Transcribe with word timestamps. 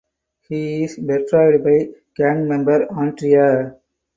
He 0.49 0.85
is 0.85 0.97
betrayed 0.97 1.63
by 1.63 1.89
gang 2.15 2.47
member 2.47 2.91
Andrea. 2.91 3.75